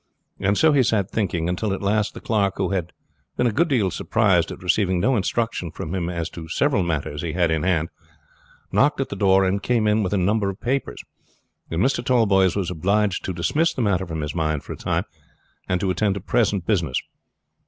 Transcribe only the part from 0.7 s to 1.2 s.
he sat